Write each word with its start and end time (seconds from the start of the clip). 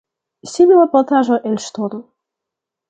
Simila 0.53 0.85
plataĵo 0.95 1.39
el 1.51 1.61
ŝtono. 1.67 2.05